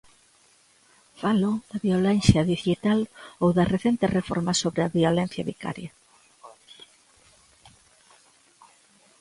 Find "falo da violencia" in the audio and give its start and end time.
1.21-2.47